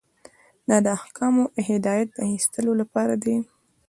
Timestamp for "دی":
3.23-3.35